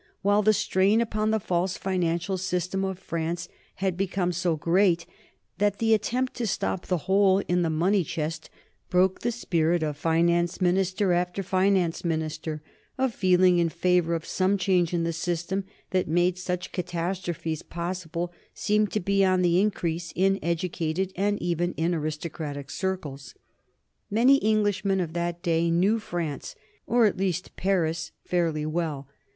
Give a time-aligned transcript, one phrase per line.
[0.23, 5.05] While the strain upon the false financial system of France had become so great
[5.59, 8.49] that the attempt to stop the hole in the money chest
[8.89, 12.63] broke the spirit of finance minister after finance minister,
[12.97, 18.33] a feeling in favor of some change in the system that made such catastrophes possible
[18.55, 23.35] seemed to be on the increase in educated and even in aristocratic circles.
[24.09, 26.55] Many Englishmen of that day knew France,
[26.87, 29.07] or at least Paris, fairly well.